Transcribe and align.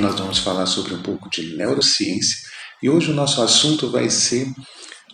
nós 0.00 0.18
vamos 0.18 0.38
falar 0.38 0.66
sobre 0.66 0.94
um 0.94 1.02
pouco 1.02 1.28
de 1.30 1.56
neurociência 1.56 2.38
e 2.82 2.88
hoje 2.88 3.10
o 3.10 3.14
nosso 3.14 3.42
assunto 3.42 3.90
vai 3.90 4.08
ser 4.08 4.48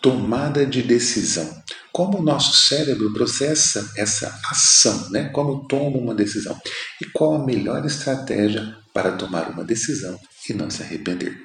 tomada 0.00 0.64
de 0.64 0.82
decisão. 0.82 1.50
Como 1.92 2.18
o 2.18 2.22
nosso 2.22 2.54
cérebro 2.68 3.12
processa 3.12 3.92
essa 3.96 4.28
ação, 4.50 5.10
né? 5.10 5.30
como 5.30 5.66
toma 5.66 5.98
uma 5.98 6.14
decisão 6.14 6.56
e 7.02 7.06
qual 7.06 7.34
a 7.34 7.44
melhor 7.44 7.84
estratégia 7.84 8.76
para 8.92 9.12
tomar 9.12 9.50
uma 9.50 9.64
decisão 9.64 10.18
e 10.48 10.52
não 10.52 10.70
se 10.70 10.82
arrepender. 10.82 11.36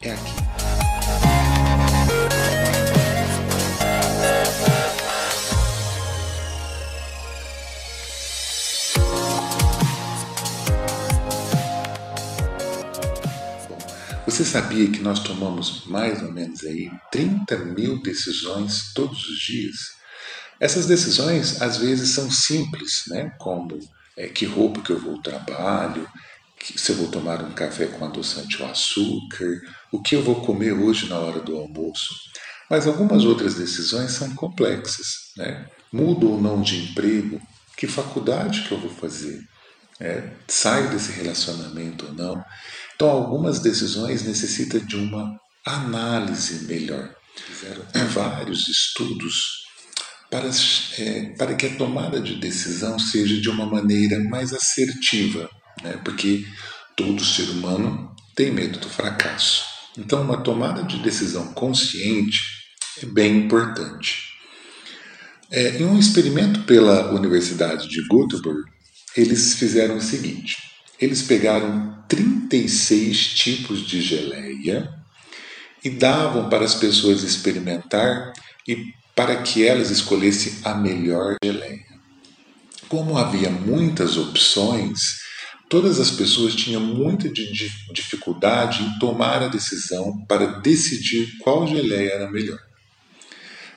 É 0.00 0.12
aqui. 0.12 0.65
Você 14.26 14.44
sabia 14.44 14.90
que 14.90 14.98
nós 14.98 15.20
tomamos 15.20 15.86
mais 15.86 16.20
ou 16.20 16.32
menos 16.32 16.64
aí 16.64 16.90
30 17.12 17.58
mil 17.58 18.02
decisões 18.02 18.92
todos 18.92 19.24
os 19.28 19.38
dias? 19.38 19.76
Essas 20.58 20.86
decisões 20.86 21.62
às 21.62 21.76
vezes 21.76 22.10
são 22.10 22.28
simples, 22.28 23.04
né? 23.06 23.30
como 23.38 23.78
é, 24.16 24.26
que 24.26 24.44
roupa 24.44 24.82
que 24.82 24.90
eu 24.90 24.98
vou 24.98 25.14
ao 25.14 25.22
trabalho, 25.22 26.08
se 26.60 26.90
eu 26.90 26.96
vou 26.96 27.08
tomar 27.08 27.40
um 27.40 27.52
café 27.52 27.86
com 27.86 28.04
adoçante 28.04 28.60
ou 28.60 28.68
açúcar, 28.68 29.60
o 29.92 30.02
que 30.02 30.16
eu 30.16 30.22
vou 30.24 30.40
comer 30.40 30.72
hoje 30.72 31.08
na 31.08 31.18
hora 31.20 31.38
do 31.38 31.56
almoço. 31.56 32.12
Mas 32.68 32.88
algumas 32.88 33.24
outras 33.24 33.54
decisões 33.54 34.10
são 34.10 34.34
complexas. 34.34 35.06
Né? 35.36 35.66
Mudo 35.92 36.32
ou 36.32 36.40
não 36.40 36.60
de 36.60 36.90
emprego? 36.90 37.40
Que 37.76 37.86
faculdade 37.86 38.62
que 38.62 38.72
eu 38.72 38.80
vou 38.80 38.90
fazer? 38.90 39.40
É, 40.00 40.30
desse 40.90 41.12
relacionamento 41.12 42.06
ou 42.06 42.12
não? 42.12 42.44
Então, 42.94 43.08
algumas 43.08 43.60
decisões 43.60 44.22
necessitam 44.22 44.80
de 44.80 44.96
uma 44.96 45.38
análise 45.64 46.66
melhor. 46.66 47.14
Fizeram 47.34 47.84
vários 48.08 48.68
estudos 48.68 49.66
para, 50.30 50.48
é, 50.98 51.34
para 51.36 51.54
que 51.54 51.66
a 51.66 51.76
tomada 51.76 52.20
de 52.20 52.36
decisão 52.36 52.98
seja 52.98 53.40
de 53.40 53.48
uma 53.48 53.66
maneira 53.66 54.18
mais 54.20 54.52
assertiva, 54.52 55.48
né? 55.82 56.00
porque 56.04 56.46
todo 56.96 57.24
ser 57.24 57.48
humano 57.50 58.14
tem 58.34 58.50
medo 58.50 58.78
do 58.78 58.88
fracasso. 58.88 59.64
Então, 59.96 60.22
uma 60.22 60.42
tomada 60.42 60.82
de 60.82 60.98
decisão 60.98 61.52
consciente 61.52 62.40
é 63.02 63.06
bem 63.06 63.44
importante. 63.44 64.26
É, 65.50 65.78
em 65.78 65.84
um 65.84 65.98
experimento 65.98 66.60
pela 66.64 67.12
Universidade 67.12 67.88
de 67.88 68.02
Göteborg, 68.02 68.64
eles 69.16 69.54
fizeram 69.54 69.96
o 69.96 70.00
seguinte: 70.00 70.56
eles 71.00 71.22
pegaram 71.22 72.04
36 72.08 73.28
tipos 73.34 73.86
de 73.86 74.00
geleia 74.00 74.92
e 75.82 75.90
davam 75.90 76.48
para 76.48 76.64
as 76.64 76.74
pessoas 76.74 77.22
experimentar 77.22 78.32
e 78.66 78.92
para 79.14 79.42
que 79.42 79.66
elas 79.66 79.90
escolhessem 79.90 80.58
a 80.64 80.74
melhor 80.74 81.36
geleia. 81.42 81.86
Como 82.88 83.16
havia 83.16 83.50
muitas 83.50 84.16
opções, 84.16 85.18
todas 85.68 85.98
as 85.98 86.10
pessoas 86.10 86.54
tinham 86.54 86.80
muita 86.80 87.28
dificuldade 87.92 88.82
em 88.82 88.98
tomar 88.98 89.42
a 89.42 89.48
decisão 89.48 90.24
para 90.28 90.60
decidir 90.60 91.36
qual 91.38 91.66
geleia 91.66 92.10
era 92.10 92.30
melhor. 92.30 92.65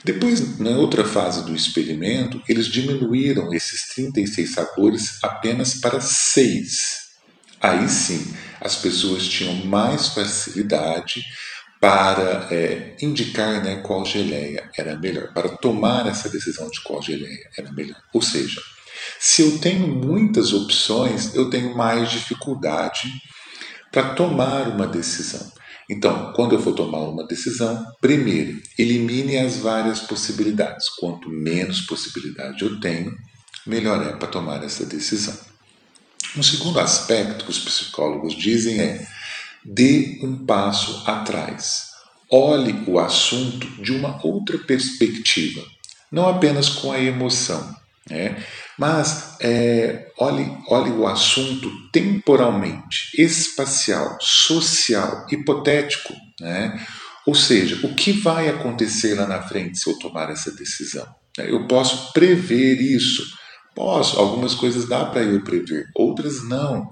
Depois, 0.04 0.58
na 0.60 0.72
outra 0.72 1.04
fase 1.04 1.44
do 1.46 1.54
experimento, 1.54 2.42
eles 2.48 2.68
diminuíram 2.68 3.54
esses 3.54 3.90
36 3.94 4.54
sabores 4.54 5.20
apenas 5.22 5.76
para 5.76 6.00
seis 6.00 7.10
aí 7.62 7.90
sim 7.90 8.34
as 8.62 8.76
pessoas 8.76 9.28
tinham 9.28 9.54
mais 9.66 10.10
facilidade 10.10 11.24
para 11.80 12.48
é, 12.52 12.96
indicar 13.02 13.64
né, 13.64 13.78
qual 13.78 14.06
geleia 14.06 14.70
era 14.78 14.98
melhor, 14.98 15.34
para 15.34 15.48
tomar 15.48 16.08
essa 16.08 16.28
decisão 16.30 16.70
de 16.70 16.82
qual 16.82 17.02
geleia 17.02 17.50
era 17.58 17.72
melhor. 17.72 18.02
Ou 18.14 18.22
seja, 18.22 18.62
se 19.18 19.42
eu 19.42 19.60
tenho 19.60 19.88
muitas 19.88 20.52
opções, 20.52 21.34
eu 21.34 21.50
tenho 21.50 21.78
mais 21.78 22.12
dificuldade 22.12 23.10
para 23.94 24.14
tomar 24.14 24.68
uma 24.68 24.86
decisão. 24.86 25.50
Então, 25.90 26.32
quando 26.34 26.54
eu 26.54 26.62
for 26.62 26.74
tomar 26.74 27.00
uma 27.00 27.26
decisão, 27.26 27.84
primeiro, 28.00 28.62
elimine 28.78 29.38
as 29.38 29.58
várias 29.58 30.00
possibilidades. 30.02 30.88
Quanto 30.90 31.30
menos 31.30 31.82
possibilidade 31.82 32.62
eu 32.64 32.80
tenho, 32.80 33.18
melhor 33.66 34.06
é 34.06 34.16
para 34.16 34.28
tomar 34.28 34.64
essa 34.64 34.86
decisão. 34.86 35.36
Um 36.38 36.44
segundo 36.44 36.80
aspecto 36.80 37.44
que 37.44 37.50
os 37.50 37.58
psicólogos 37.58 38.36
dizem 38.36 38.80
é: 38.80 39.08
dê 39.66 40.20
um 40.22 40.46
passo 40.46 41.04
atrás. 41.10 41.90
Olhe 42.32 42.84
o 42.86 43.00
assunto 43.00 43.66
de 43.82 43.92
uma 43.92 44.24
outra 44.24 44.60
perspectiva, 44.60 45.66
não 46.12 46.30
apenas 46.30 46.70
com 46.70 46.92
a 46.92 47.00
emoção, 47.02 47.76
né? 48.10 48.44
mas 48.78 49.36
é, 49.42 50.08
olhe, 50.18 50.52
olhe 50.68 50.92
o 50.92 51.08
assunto 51.08 51.70
temporalmente, 51.92 53.12
espacial, 53.18 54.18
social, 54.20 55.26
hipotético. 55.32 56.14
Né? 56.40 56.86
Ou 57.26 57.36
seja, 57.36 57.86
o 57.86 57.94
que 57.94 58.12
vai 58.12 58.50
acontecer 58.50 59.16
lá 59.16 59.28
na 59.28 59.42
frente 59.42 59.78
se 59.78 59.90
eu 59.90 60.00
tomar 60.00 60.30
essa 60.30 60.52
decisão? 60.52 61.08
Eu 61.38 61.68
posso 61.68 62.12
prever 62.12 62.82
isso 62.82 63.24
Posso, 63.80 64.20
algumas 64.20 64.56
coisas 64.56 64.90
dá 64.90 65.06
para 65.06 65.24
eu 65.24 65.42
prever, 65.42 65.86
outras 65.96 66.44
não. 66.44 66.90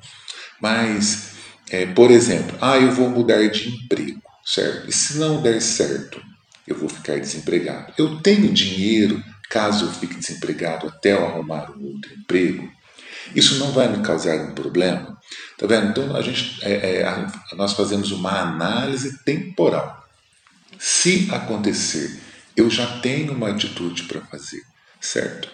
Mas, 0.62 1.32
é, 1.70 1.86
por 1.86 2.12
exemplo, 2.12 2.58
ah, 2.62 2.78
eu 2.78 2.94
vou 2.94 3.10
mudar 3.10 3.46
de 3.50 3.68
emprego, 3.68 4.22
certo? 4.46 4.90
E 4.90 4.94
se 4.94 5.18
não 5.18 5.42
der 5.42 5.62
certo, 5.62 6.22
eu 6.66 6.78
vou 6.78 6.88
ficar 6.88 7.20
desempregado. 7.20 7.92
Eu 7.98 8.22
tenho 8.22 8.54
dinheiro 8.54 9.22
caso 9.50 9.86
eu 9.86 9.92
fique 9.92 10.16
desempregado 10.16 10.88
até 10.88 11.14
eu 11.14 11.26
arrumar 11.26 11.72
um 11.72 11.86
outro 11.86 12.14
emprego. 12.14 12.70
Isso 13.36 13.60
não 13.60 13.72
vai 13.72 13.90
me 13.90 14.04
causar 14.04 14.36
um 14.36 14.54
problema, 14.54 15.18
tá 15.58 15.68
vendo? 15.68 15.90
Então 15.90 16.16
a 16.16 16.22
gente, 16.22 16.64
é, 16.64 17.02
é, 17.02 17.28
nós 17.56 17.74
fazemos 17.74 18.12
uma 18.12 18.40
análise 18.40 19.24
temporal. 19.24 20.06
Se 20.80 21.28
acontecer, 21.32 22.20
eu 22.56 22.70
já 22.70 23.00
tenho 23.00 23.34
uma 23.34 23.50
atitude 23.50 24.04
para 24.04 24.22
fazer, 24.22 24.62
certo? 25.02 25.50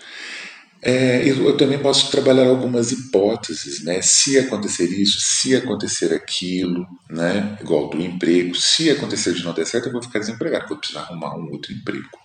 É, 0.86 1.25
eu 1.25 1.56
também 1.56 1.80
posso 1.80 2.12
trabalhar 2.12 2.46
algumas 2.46 2.92
hipóteses, 2.92 3.81
né? 3.86 4.02
Se 4.02 4.38
acontecer 4.38 4.86
isso, 4.86 5.18
se 5.22 5.56
acontecer 5.56 6.14
aquilo, 6.14 6.86
né? 7.10 7.58
Igual 7.62 7.90
do 7.90 8.02
emprego, 8.02 8.54
se 8.54 8.90
acontecer 8.90 9.34
de 9.34 9.46
não 9.46 9.54
der 9.54 9.66
certo, 9.66 9.88
eu 9.88 9.94
vou 9.94 10.04
ficar 10.04 10.20
desempregado, 10.20 10.68
vou 10.68 10.78
precisar 10.78 11.04
arrumar 11.04 11.38
um 11.38 11.50
outro 11.52 11.72
emprego. 11.72 12.22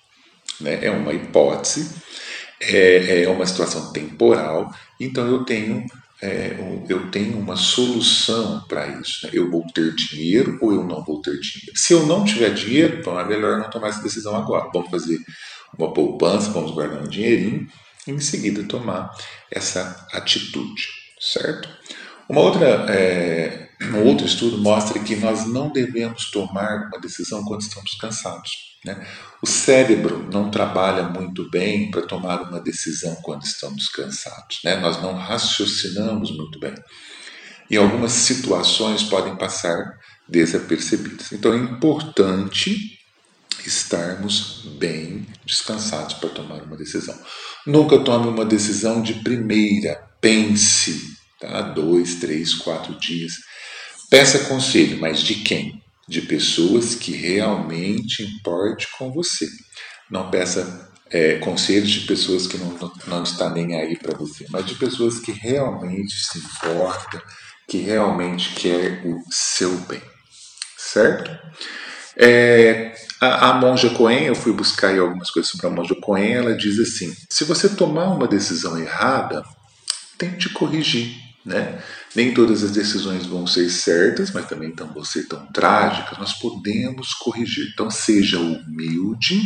Né? 0.61 0.85
É 0.85 0.91
uma 0.91 1.13
hipótese, 1.13 1.91
é, 2.61 3.23
é 3.23 3.29
uma 3.29 3.47
situação 3.47 3.93
temporal, 3.93 4.73
então 5.01 5.27
eu 5.27 5.45
tenho 5.45 5.87
é, 6.21 6.57
eu 6.89 7.11
tenho 7.11 7.39
uma 7.39 7.55
solução 7.55 8.65
para 8.69 8.87
isso. 9.01 9.25
Né? 9.25 9.31
Eu 9.35 9.51
vou 9.51 9.65
ter 9.73 9.95
dinheiro 9.95 10.59
ou 10.61 10.73
eu 10.73 10.85
não 10.85 11.05
vou 11.05 11.21
ter 11.23 11.39
dinheiro. 11.39 11.73
Se 11.75 11.93
eu 11.93 12.07
não 12.07 12.25
tiver 12.25 12.53
dinheiro, 12.53 12.99
então 12.99 13.19
é 13.19 13.25
melhor 13.25 13.59
não 13.59 13.71
tomar 13.71 13.89
essa 13.89 14.03
decisão 14.03 14.35
agora. 14.35 14.69
Vamos 14.73 14.91
fazer 14.91 15.19
uma 15.79 15.93
poupança, 15.93 16.51
vamos 16.51 16.73
guardar 16.73 17.03
um 17.03 17.09
dinheirinho 17.09 17.69
e 18.07 18.11
em 18.11 18.19
seguida 18.19 18.65
tomar 18.65 19.11
essa 19.51 20.07
atitude, 20.13 20.89
certo? 21.21 21.69
Uma 22.29 22.41
outra, 22.41 22.67
é, 22.91 23.69
um 23.93 24.05
outro 24.05 24.27
estudo 24.27 24.59
mostra 24.59 24.99
que 24.99 25.15
nós 25.17 25.47
não 25.47 25.71
devemos 25.71 26.31
tomar 26.31 26.89
uma 26.89 27.01
decisão 27.01 27.45
quando 27.45 27.63
estamos 27.63 27.95
cansados. 27.95 28.68
Né? 28.85 29.07
O 29.43 29.47
cérebro 29.47 30.29
não 30.33 30.51
trabalha 30.51 31.05
muito 31.05 31.49
bem 31.51 31.91
para 31.91 32.03
tomar 32.03 32.43
uma 32.43 32.61
decisão 32.61 33.15
quando 33.23 33.43
estamos 33.43 33.89
cansados. 33.89 34.61
Né? 34.65 34.77
Nós 34.77 35.01
não 35.03 35.15
raciocinamos 35.15 36.37
muito 36.37 36.59
bem. 36.59 36.75
E 37.71 37.77
algumas 37.77 38.13
situações 38.13 39.03
podem 39.03 39.37
passar 39.37 39.99
desapercebidas. 40.29 41.33
Então 41.33 41.53
é 41.53 41.57
importante 41.57 42.99
estarmos 43.67 44.63
bem 44.79 45.27
descansados 45.45 46.15
para 46.15 46.31
tomar 46.31 46.63
uma 46.63 46.77
decisão. 46.77 47.19
Nunca 47.67 47.99
tome 47.99 48.29
uma 48.29 48.45
decisão 48.45 49.03
de 49.03 49.15
primeira, 49.15 50.09
pense, 50.21 51.17
tá? 51.41 51.61
Dois, 51.63 52.17
três, 52.17 52.55
quatro 52.55 52.99
dias. 52.99 53.35
Peça 54.11 54.47
conselho, 54.47 54.99
mas 54.99 55.21
de 55.21 55.35
quem? 55.37 55.78
De 56.09 56.23
pessoas 56.23 56.95
que 56.95 57.13
realmente 57.13 58.23
importe 58.23 58.89
com 58.97 59.13
você. 59.13 59.47
Não 60.11 60.31
peça 60.31 60.89
é, 61.11 61.39
conselhos 61.39 61.91
de 61.91 62.01
pessoas 62.01 62.47
que 62.47 62.59
não, 62.59 62.77
não, 63.07 63.23
está 63.23 63.51
nem 63.51 63.77
aí 63.77 63.97
para 63.97 64.17
você, 64.17 64.47
mas 64.51 64.67
de 64.67 64.75
pessoas 64.75 65.19
que 65.19 65.33
realmente 65.33 66.15
se 66.15 66.39
importam, 66.39 67.21
que 67.67 67.79
realmente 67.79 68.55
quer 68.55 69.03
o 69.07 69.21
seu 69.31 69.77
bem, 69.81 70.03
certo? 70.77 71.31
É, 72.17 72.95
a, 73.21 73.51
a, 73.51 73.55
monja 73.55 73.91
Cohen, 73.91 74.25
eu 74.25 74.35
fui 74.35 74.53
buscar 74.53 74.89
aí 74.89 74.99
algumas 74.99 75.31
coisas 75.31 75.51
sobre 75.51 75.67
a 75.67 75.71
monja 75.71 75.95
Cohen, 75.95 76.33
ela 76.33 76.57
diz 76.57 76.79
assim: 76.79 77.15
se 77.29 77.45
você 77.45 77.69
tomar 77.69 78.09
uma 78.09 78.27
decisão 78.27 78.79
errada, 78.79 79.45
tente 80.17 80.49
corrigir, 80.51 81.15
né? 81.45 81.83
Nem 82.15 82.35
todas 82.35 82.63
as 82.63 82.71
decisões 82.71 83.27
vão 83.27 83.47
ser 83.47 83.71
certas, 83.71 84.31
mas 84.31 84.47
também 84.47 84.73
não 84.77 84.93
vão 84.93 85.05
ser 85.05 85.27
tão 85.27 85.47
trágicas. 85.47 86.19
Nós 86.19 86.35
podemos 86.35 87.15
corrigir. 87.15 87.71
Então, 87.73 87.91
seja 87.91 88.39
humilde 88.39 89.43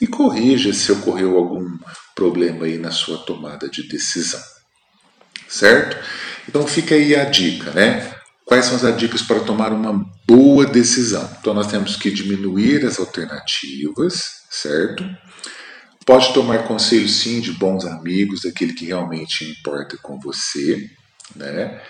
e 0.00 0.06
corrija 0.06 0.72
se 0.72 0.90
ocorreu 0.92 1.36
algum 1.36 1.78
problema 2.14 2.66
aí 2.66 2.78
na 2.78 2.90
sua 2.90 3.18
tomada 3.18 3.68
de 3.68 3.86
decisão. 3.88 4.42
Certo? 5.48 5.96
Então, 6.48 6.66
fica 6.66 6.94
aí 6.94 7.14
a 7.14 7.24
dica, 7.24 7.70
né? 7.72 8.14
Quais 8.44 8.64
são 8.64 8.76
as 8.76 8.96
dicas 8.96 9.22
para 9.22 9.40
tomar 9.40 9.72
uma 9.72 10.06
boa 10.26 10.64
decisão? 10.64 11.28
Então, 11.38 11.52
nós 11.52 11.66
temos 11.66 11.96
que 11.96 12.10
diminuir 12.10 12.84
as 12.86 12.98
alternativas, 12.98 14.42
certo? 14.50 15.04
Pode 16.06 16.32
tomar 16.32 16.66
conselho 16.66 17.06
sim 17.06 17.40
de 17.40 17.52
bons 17.52 17.84
amigos, 17.84 18.40
daquele 18.42 18.72
que 18.72 18.86
realmente 18.86 19.44
importa 19.44 19.98
com 19.98 20.18
você, 20.18 20.90
né? 21.36 21.80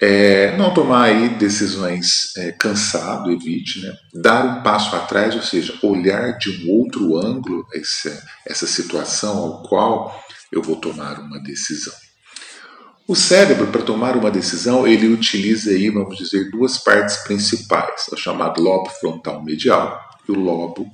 É, 0.00 0.56
não 0.56 0.74
tomar 0.74 1.04
aí 1.04 1.28
decisões 1.30 2.36
é, 2.36 2.52
cansado, 2.52 3.30
evite, 3.30 3.80
né? 3.80 3.92
Dar 4.12 4.44
um 4.44 4.62
passo 4.62 4.94
atrás, 4.94 5.34
ou 5.34 5.42
seja, 5.42 5.78
olhar 5.82 6.36
de 6.36 6.50
um 6.50 6.70
outro 6.72 7.16
ângulo 7.16 7.66
essa, 7.72 8.26
essa 8.46 8.66
situação 8.66 9.38
ao 9.38 9.62
qual 9.62 10.24
eu 10.52 10.60
vou 10.60 10.76
tomar 10.76 11.20
uma 11.20 11.40
decisão. 11.40 11.94
O 13.06 13.14
cérebro, 13.14 13.66
para 13.66 13.82
tomar 13.82 14.16
uma 14.16 14.30
decisão, 14.30 14.86
ele 14.86 15.08
utiliza 15.08 15.70
aí, 15.70 15.90
vamos 15.90 16.16
dizer, 16.16 16.50
duas 16.50 16.78
partes 16.78 17.18
principais, 17.18 18.06
o 18.10 18.16
chamado 18.16 18.62
lobo 18.62 18.88
frontal 18.88 19.44
medial 19.44 20.00
e 20.26 20.32
o 20.32 20.38
lobo 20.38 20.90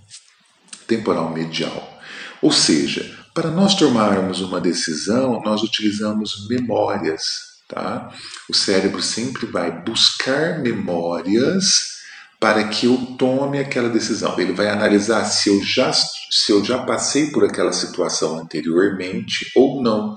temporal 0.89 1.31
medial. 1.31 2.01
Ou 2.43 2.51
seja, 2.51 3.17
para 3.33 3.49
nós 3.49 3.77
tomarmos 3.77 4.41
uma 4.41 4.61
decisão, 4.61 5.41
nós 5.45 5.63
utilizamos 5.63 6.49
memórias, 6.49 7.50
tá? 7.71 8.11
O 8.49 8.55
cérebro 8.55 9.01
sempre 9.01 9.47
vai 9.47 9.71
buscar 9.85 10.59
memórias 10.59 12.01
para 12.41 12.69
que 12.69 12.87
eu 12.87 12.97
tome 13.19 13.59
aquela 13.59 13.89
decisão. 13.89 14.39
Ele 14.39 14.53
vai 14.53 14.69
analisar 14.69 15.25
se 15.25 15.49
eu 15.49 15.63
já 15.63 15.93
se 15.93 16.53
eu 16.53 16.65
já 16.65 16.79
passei 16.85 17.31
por 17.31 17.45
aquela 17.45 17.73
situação 17.73 18.39
anteriormente 18.39 19.51
ou 19.55 19.83
não 19.83 20.17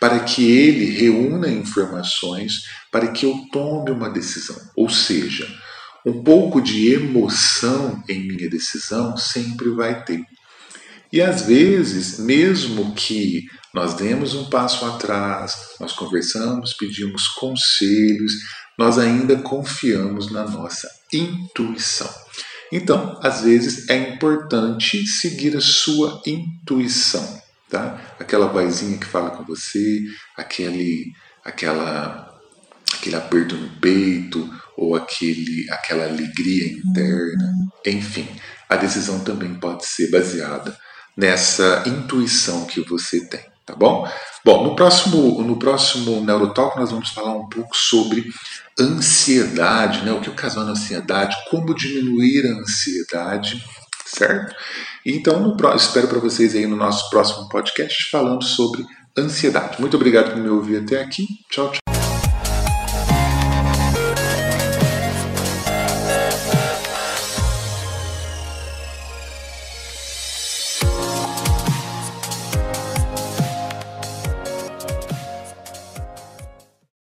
para 0.00 0.20
que 0.20 0.48
ele 0.50 0.86
reúna 0.96 1.48
informações 1.48 2.62
para 2.90 3.08
que 3.08 3.26
eu 3.26 3.34
tome 3.52 3.90
uma 3.90 4.08
decisão. 4.08 4.56
Ou 4.76 4.88
seja, 4.88 5.46
um 6.06 6.22
pouco 6.22 6.60
de 6.60 6.92
emoção 6.94 8.02
em 8.08 8.26
minha 8.26 8.48
decisão 8.48 9.16
sempre 9.16 9.70
vai 9.70 10.04
ter. 10.04 10.24
E 11.12 11.22
às 11.22 11.42
vezes, 11.42 12.18
mesmo 12.18 12.94
que 12.94 13.46
nós 13.72 13.94
demos 13.94 14.34
um 14.34 14.48
passo 14.50 14.84
atrás, 14.84 15.76
nós 15.80 15.92
conversamos, 15.92 16.74
pedimos 16.74 17.28
conselhos, 17.28 18.32
nós 18.78 18.98
ainda 18.98 19.36
confiamos 19.36 20.30
na 20.30 20.44
nossa 20.44 20.88
intuição. 21.12 22.08
Então, 22.70 23.18
às 23.22 23.42
vezes 23.42 23.88
é 23.88 23.96
importante 23.96 25.06
seguir 25.06 25.56
a 25.56 25.60
sua 25.60 26.20
intuição 26.26 27.38
tá? 27.68 28.00
Aquela 28.18 28.46
vozinha 28.46 28.98
que 28.98 29.06
fala 29.06 29.30
com 29.30 29.44
você, 29.44 30.00
aquele, 30.36 31.12
aquela, 31.44 32.34
aquele 32.94 33.16
aperto 33.16 33.56
no 33.56 33.68
peito 33.80 34.48
ou 34.76 34.94
aquele, 34.94 35.68
aquela 35.70 36.04
alegria 36.04 36.72
interna, 36.72 37.54
enfim, 37.86 38.28
a 38.68 38.76
decisão 38.76 39.20
também 39.24 39.54
pode 39.54 39.86
ser 39.86 40.10
baseada 40.10 40.76
nessa 41.18 41.82
intuição 41.84 42.64
que 42.64 42.80
você 42.80 43.26
tem, 43.26 43.40
tá 43.66 43.74
bom? 43.74 44.08
Bom, 44.44 44.62
no 44.62 44.76
próximo, 44.76 45.42
no 45.42 45.58
próximo 45.58 46.20
Neurotalk 46.20 46.78
nós 46.78 46.92
vamos 46.92 47.10
falar 47.10 47.32
um 47.32 47.48
pouco 47.48 47.76
sobre 47.76 48.24
ansiedade, 48.78 50.04
né? 50.04 50.12
O 50.12 50.20
que 50.20 50.30
ocasiona 50.30 50.70
ansiedade, 50.70 51.36
como 51.50 51.74
diminuir 51.74 52.46
a 52.46 52.60
ansiedade, 52.60 53.64
certo? 54.06 54.54
Então, 55.04 55.40
no, 55.40 55.56
espero 55.74 56.06
para 56.06 56.20
vocês 56.20 56.54
aí 56.54 56.68
no 56.68 56.76
nosso 56.76 57.10
próximo 57.10 57.48
podcast 57.48 58.08
falando 58.10 58.44
sobre 58.44 58.86
ansiedade. 59.18 59.80
Muito 59.80 59.96
obrigado 59.96 60.30
por 60.30 60.40
me 60.40 60.48
ouvir 60.48 60.84
até 60.84 61.02
aqui. 61.02 61.26
Tchau, 61.50 61.72
tchau. 61.72 61.87